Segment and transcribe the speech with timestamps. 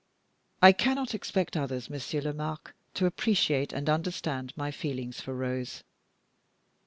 [0.63, 5.83] I cannot expect others, Monsieur Lomaque, to appreciate and understand my feelings for Rose.